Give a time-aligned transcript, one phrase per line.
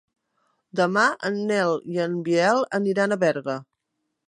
[0.79, 3.59] Demà en Nel i en Biel aniran a Berga.